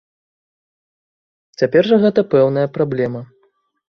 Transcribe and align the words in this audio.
Цяпер 1.63 1.83
жа 1.91 1.99
гэта 2.05 2.19
пэўная 2.31 2.65
праблема. 2.79 3.21